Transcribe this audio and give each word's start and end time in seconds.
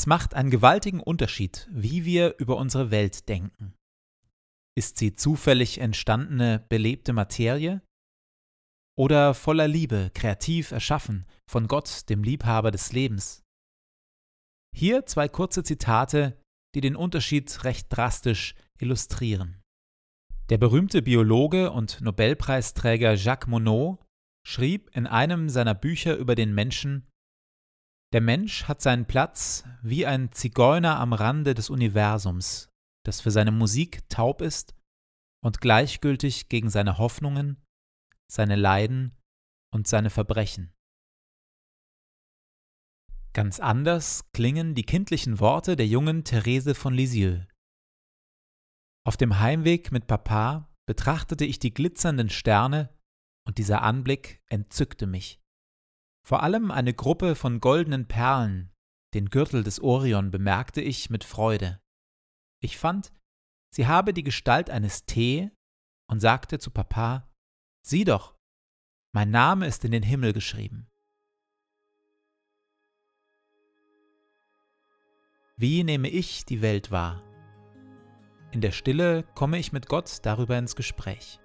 Es 0.00 0.06
macht 0.06 0.32
einen 0.32 0.48
gewaltigen 0.48 1.00
Unterschied, 1.00 1.68
wie 1.70 2.06
wir 2.06 2.36
über 2.38 2.56
unsere 2.56 2.90
Welt 2.90 3.28
denken. 3.28 3.74
Ist 4.74 4.96
sie 4.96 5.14
zufällig 5.14 5.76
entstandene, 5.76 6.64
belebte 6.70 7.12
Materie? 7.12 7.82
Oder 8.96 9.34
voller 9.34 9.68
Liebe, 9.68 10.10
kreativ 10.14 10.70
erschaffen, 10.70 11.26
von 11.46 11.68
Gott, 11.68 12.08
dem 12.08 12.24
Liebhaber 12.24 12.70
des 12.70 12.92
Lebens? 12.92 13.42
Hier 14.74 15.04
zwei 15.04 15.28
kurze 15.28 15.64
Zitate, 15.64 16.40
die 16.74 16.80
den 16.80 16.96
Unterschied 16.96 17.62
recht 17.64 17.88
drastisch 17.90 18.54
illustrieren. 18.78 19.60
Der 20.48 20.56
berühmte 20.56 21.02
Biologe 21.02 21.72
und 21.72 22.00
Nobelpreisträger 22.00 23.16
Jacques 23.16 23.50
Monod 23.50 23.98
schrieb 24.46 24.96
in 24.96 25.06
einem 25.06 25.50
seiner 25.50 25.74
Bücher 25.74 26.16
über 26.16 26.36
den 26.36 26.54
Menschen 26.54 27.06
der 28.12 28.20
Mensch 28.20 28.64
hat 28.64 28.82
seinen 28.82 29.06
Platz 29.06 29.64
wie 29.82 30.04
ein 30.04 30.32
Zigeuner 30.32 30.98
am 30.98 31.12
Rande 31.12 31.54
des 31.54 31.70
Universums, 31.70 32.68
das 33.04 33.20
für 33.20 33.30
seine 33.30 33.52
Musik 33.52 34.08
taub 34.08 34.42
ist 34.42 34.74
und 35.44 35.60
gleichgültig 35.60 36.48
gegen 36.48 36.70
seine 36.70 36.98
Hoffnungen, 36.98 37.64
seine 38.30 38.56
Leiden 38.56 39.16
und 39.72 39.86
seine 39.86 40.10
Verbrechen. 40.10 40.72
Ganz 43.32 43.60
anders 43.60 44.32
klingen 44.32 44.74
die 44.74 44.82
kindlichen 44.82 45.38
Worte 45.38 45.76
der 45.76 45.86
jungen 45.86 46.24
Therese 46.24 46.74
von 46.74 46.92
Lisieux. 46.92 47.46
Auf 49.06 49.16
dem 49.16 49.38
Heimweg 49.38 49.92
mit 49.92 50.08
Papa 50.08 50.68
betrachtete 50.86 51.44
ich 51.44 51.60
die 51.60 51.72
glitzernden 51.72 52.28
Sterne 52.28 52.92
und 53.46 53.58
dieser 53.58 53.82
Anblick 53.82 54.42
entzückte 54.48 55.06
mich. 55.06 55.39
Vor 56.30 56.44
allem 56.44 56.70
eine 56.70 56.94
Gruppe 56.94 57.34
von 57.34 57.58
goldenen 57.58 58.06
Perlen, 58.06 58.70
den 59.14 59.30
Gürtel 59.30 59.64
des 59.64 59.80
Orion, 59.80 60.30
bemerkte 60.30 60.80
ich 60.80 61.10
mit 61.10 61.24
Freude. 61.24 61.82
Ich 62.62 62.78
fand, 62.78 63.12
sie 63.74 63.88
habe 63.88 64.14
die 64.14 64.22
Gestalt 64.22 64.70
eines 64.70 65.04
T 65.06 65.50
und 66.08 66.20
sagte 66.20 66.60
zu 66.60 66.70
Papa, 66.70 67.28
Sieh 67.84 68.04
doch, 68.04 68.36
mein 69.12 69.32
Name 69.32 69.66
ist 69.66 69.84
in 69.84 69.90
den 69.90 70.04
Himmel 70.04 70.32
geschrieben. 70.32 70.88
Wie 75.56 75.82
nehme 75.82 76.08
ich 76.10 76.44
die 76.44 76.62
Welt 76.62 76.92
wahr? 76.92 77.24
In 78.52 78.60
der 78.60 78.70
Stille 78.70 79.24
komme 79.34 79.58
ich 79.58 79.72
mit 79.72 79.88
Gott 79.88 80.18
darüber 80.22 80.56
ins 80.56 80.76
Gespräch. 80.76 81.40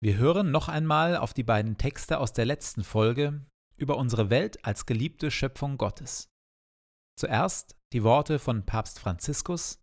Wir 0.00 0.16
hören 0.16 0.52
noch 0.52 0.68
einmal 0.68 1.16
auf 1.16 1.34
die 1.34 1.42
beiden 1.42 1.76
Texte 1.76 2.20
aus 2.20 2.32
der 2.32 2.46
letzten 2.46 2.84
Folge 2.84 3.44
über 3.76 3.96
unsere 3.96 4.30
Welt 4.30 4.64
als 4.64 4.86
geliebte 4.86 5.32
Schöpfung 5.32 5.76
Gottes. 5.76 6.30
Zuerst 7.16 7.76
die 7.92 8.04
Worte 8.04 8.38
von 8.38 8.64
Papst 8.64 9.00
Franziskus, 9.00 9.80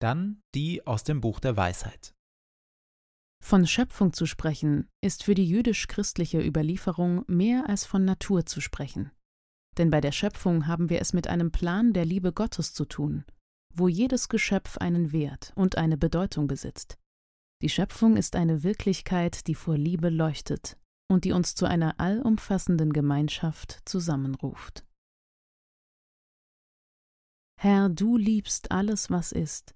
dann 0.00 0.42
die 0.54 0.86
aus 0.86 1.02
dem 1.02 1.22
Buch 1.22 1.40
der 1.40 1.56
Weisheit. 1.56 2.14
Von 3.42 3.66
Schöpfung 3.66 4.12
zu 4.12 4.26
sprechen, 4.26 4.90
ist 5.00 5.24
für 5.24 5.34
die 5.34 5.48
jüdisch-christliche 5.48 6.44
Überlieferung 6.44 7.24
mehr 7.26 7.68
als 7.68 7.86
von 7.86 8.04
Natur 8.04 8.44
zu 8.44 8.60
sprechen. 8.60 9.12
Denn 9.78 9.90
bei 9.90 10.02
der 10.02 10.12
Schöpfung 10.12 10.66
haben 10.66 10.90
wir 10.90 11.00
es 11.00 11.14
mit 11.14 11.26
einem 11.26 11.52
Plan 11.52 11.94
der 11.94 12.04
Liebe 12.04 12.34
Gottes 12.34 12.74
zu 12.74 12.84
tun, 12.84 13.24
wo 13.72 13.88
jedes 13.88 14.28
Geschöpf 14.28 14.76
einen 14.76 15.12
Wert 15.12 15.52
und 15.54 15.78
eine 15.78 15.96
Bedeutung 15.96 16.48
besitzt. 16.48 16.98
Die 17.60 17.68
Schöpfung 17.68 18.16
ist 18.16 18.36
eine 18.36 18.62
Wirklichkeit, 18.62 19.46
die 19.48 19.54
vor 19.54 19.76
Liebe 19.76 20.10
leuchtet 20.10 20.78
und 21.08 21.24
die 21.24 21.32
uns 21.32 21.54
zu 21.54 21.66
einer 21.66 21.98
allumfassenden 21.98 22.92
Gemeinschaft 22.92 23.80
zusammenruft. 23.84 24.84
Herr, 27.60 27.88
du 27.88 28.16
liebst 28.16 28.70
alles, 28.70 29.10
was 29.10 29.32
ist, 29.32 29.74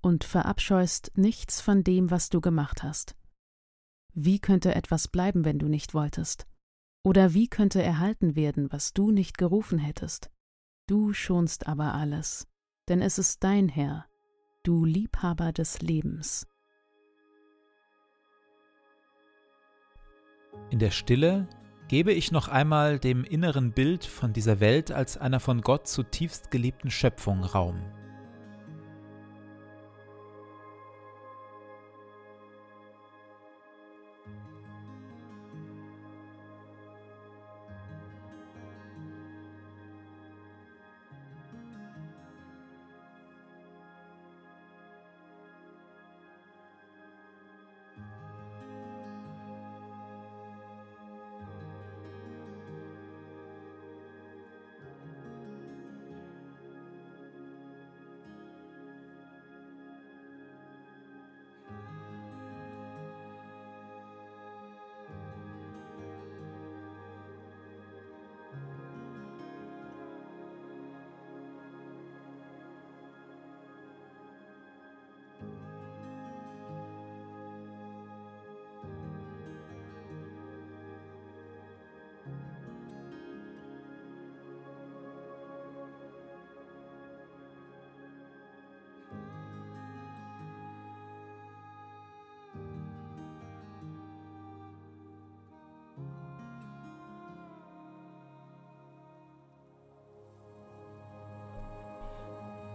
und 0.00 0.24
verabscheust 0.24 1.12
nichts 1.16 1.60
von 1.60 1.84
dem, 1.84 2.10
was 2.10 2.30
du 2.30 2.40
gemacht 2.40 2.82
hast. 2.82 3.16
Wie 4.12 4.40
könnte 4.40 4.74
etwas 4.74 5.06
bleiben, 5.06 5.44
wenn 5.44 5.60
du 5.60 5.68
nicht 5.68 5.94
wolltest? 5.94 6.48
Oder 7.04 7.34
wie 7.34 7.46
könnte 7.46 7.82
erhalten 7.82 8.34
werden, 8.34 8.72
was 8.72 8.92
du 8.92 9.12
nicht 9.12 9.38
gerufen 9.38 9.78
hättest? 9.78 10.32
Du 10.88 11.12
schonst 11.12 11.68
aber 11.68 11.94
alles, 11.94 12.48
denn 12.88 13.00
es 13.00 13.18
ist 13.18 13.44
dein 13.44 13.68
Herr, 13.68 14.06
du 14.64 14.84
Liebhaber 14.84 15.52
des 15.52 15.80
Lebens. 15.80 16.48
In 20.70 20.78
der 20.78 20.90
Stille 20.90 21.46
gebe 21.88 22.12
ich 22.12 22.32
noch 22.32 22.48
einmal 22.48 22.98
dem 22.98 23.24
inneren 23.24 23.72
Bild 23.72 24.04
von 24.04 24.32
dieser 24.32 24.60
Welt 24.60 24.90
als 24.90 25.16
einer 25.16 25.40
von 25.40 25.60
Gott 25.60 25.86
zutiefst 25.86 26.50
geliebten 26.50 26.90
Schöpfung 26.90 27.44
Raum. 27.44 27.76